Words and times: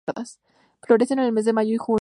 Florecen 0.85 1.19
en 1.19 1.25
el 1.25 1.31
mes 1.31 1.45
de 1.45 1.53
mayo 1.53 1.75
y 1.75 1.77
junio. 1.77 1.89